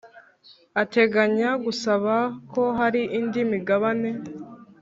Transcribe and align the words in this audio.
Ateganya 0.81 1.49
gusaba 1.65 2.15
ko 2.51 2.63
hari 2.79 3.01
indi 3.19 3.41
migabane 3.51 4.09